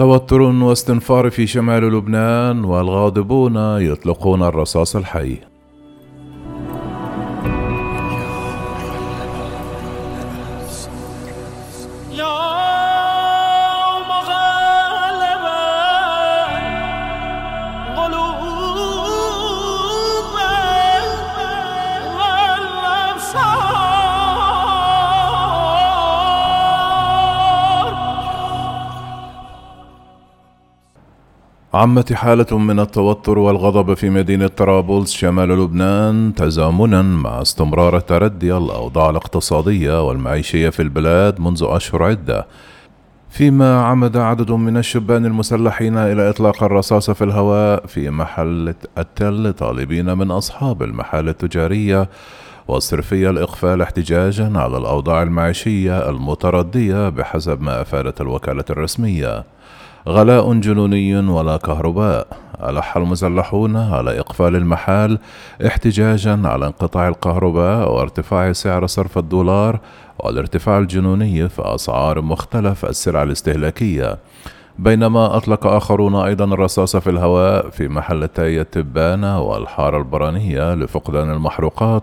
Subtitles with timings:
[0.00, 5.36] توتر واستنفار في شمال لبنان والغاضبون يطلقون الرصاص الحي.
[31.74, 39.10] عمت حالة من التوتر والغضب في مدينة طرابلس شمال لبنان تزامنا مع استمرار تردي الأوضاع
[39.10, 42.46] الاقتصادية والمعيشية في البلاد منذ أشهر عدة.
[43.28, 50.18] فيما عمد عدد من الشبان المسلحين إلى إطلاق الرصاص في الهواء في محل التل طالبين
[50.18, 52.08] من أصحاب المحال التجارية
[52.68, 59.44] والصرفية الإقفال احتجاجا على الأوضاع المعيشية المتردية بحسب ما أفادت الوكالة الرسمية.
[60.08, 62.26] غلاء جنوني ولا كهرباء.
[62.62, 65.18] ألح المسلحون على إقفال المحال
[65.66, 69.80] احتجاجا على انقطاع الكهرباء وارتفاع سعر صرف الدولار
[70.18, 74.18] والارتفاع الجنوني في أسعار مختلف السلع الاستهلاكية.
[74.78, 82.02] بينما أطلق آخرون أيضا الرصاص في الهواء في محلتي التبانة والحارة البرانية لفقدان المحروقات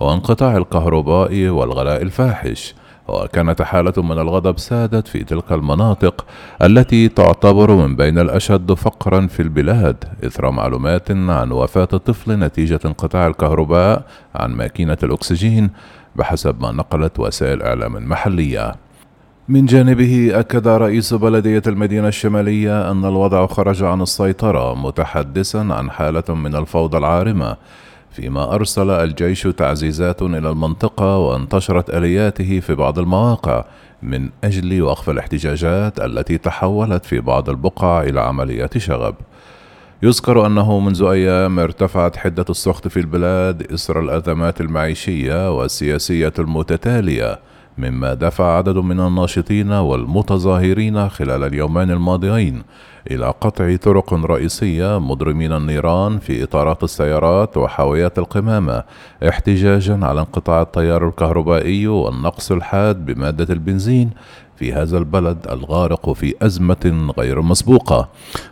[0.00, 2.74] وانقطاع الكهرباء والغلاء الفاحش.
[3.08, 6.26] وكانت حالة من الغضب سادت في تلك المناطق
[6.62, 13.26] التي تعتبر من بين الأشد فقرا في البلاد إثر معلومات عن وفاة طفل نتيجة انقطاع
[13.26, 15.70] الكهرباء عن ماكينة الأكسجين
[16.16, 18.74] بحسب ما نقلت وسائل إعلام محلية.
[19.48, 26.34] من جانبه أكد رئيس بلدية المدينة الشمالية أن الوضع خرج عن السيطرة متحدثا عن حالة
[26.34, 27.56] من الفوضى العارمة
[28.12, 33.64] فيما أرسل الجيش تعزيزات إلى المنطقة وانتشرت آلياته في بعض المواقع
[34.02, 39.14] من أجل وقف الاحتجاجات التي تحولت في بعض البقع إلى عمليات شغب.
[40.02, 47.38] يذكر أنه منذ أيام ارتفعت حدة السخط في البلاد إثر الأزمات المعيشية والسياسية المتتالية
[47.80, 52.62] مما دفع عدد من الناشطين والمتظاهرين خلال اليومين الماضيين
[53.10, 58.82] إلى قطع طرق رئيسية مضرمين النيران في إطارات السيارات وحاويات القمامة
[59.28, 64.10] احتجاجا على انقطاع التيار الكهربائي والنقص الحاد بمادة البنزين
[64.60, 68.08] في هذا البلد الغارق في أزمة غير مسبوقة.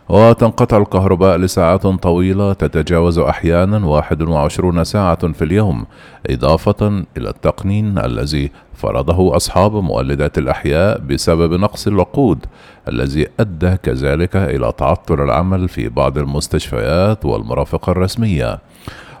[0.09, 5.85] وتنقطع الكهرباء لساعات طويلة تتجاوز أحيانا 21 ساعة في اليوم
[6.29, 6.87] إضافة
[7.17, 12.45] إلى التقنين الذي فرضه أصحاب مولدات الأحياء بسبب نقص الوقود
[12.87, 18.59] الذي أدى كذلك إلى تعطل العمل في بعض المستشفيات والمرافق الرسمية.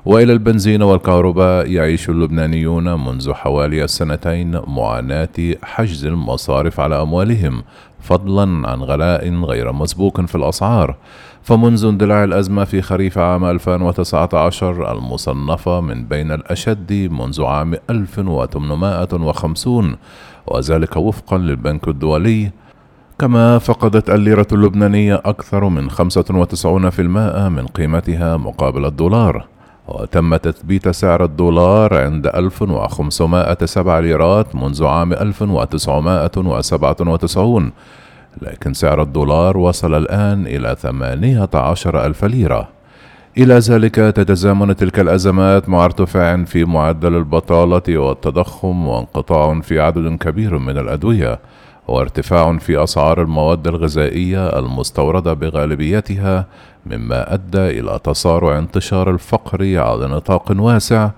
[0.09, 7.63] وإلى البنزين والكهرباء يعيش اللبنانيون منذ حوالي سنتين معاناة حجز المصارف على أموالهم
[7.99, 10.95] فضلا عن غلاء غير مسبوق في الأسعار.
[11.43, 19.95] فمنذ اندلاع الأزمة في خريف عام 2019 المصنفة من بين الأشد منذ عام 1850
[20.47, 22.51] وذلك وفقا للبنك الدولي.
[23.19, 29.58] كما فقدت الليرة اللبنانية أكثر من 95% من قيمتها مقابل الدولار.
[29.89, 37.71] وتم تثبيت سعر الدولار عند 1507 ليرات منذ عام 1997
[38.41, 42.67] لكن سعر الدولار وصل الآن إلى 18 ألف ليرة.
[43.37, 50.57] إلى ذلك تتزامن تلك الأزمات مع ارتفاع في معدل البطالة والتضخم وانقطاع في عدد كبير
[50.57, 51.39] من الأدوية.
[51.89, 56.45] وارتفاع في أسعار المواد الغذائية المستوردة بغالبيتها
[56.85, 61.09] مما أدى إلى تصارع انتشار الفقر على نطاق واسع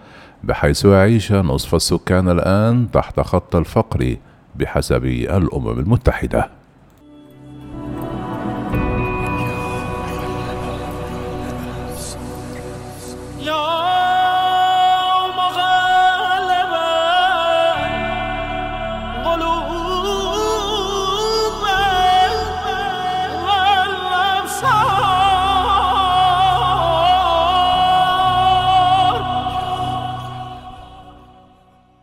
[0.43, 4.15] بحيث يعيش نصف السكان الآن تحت خط الفقر
[4.55, 6.60] بحسب الأمم المتحدة.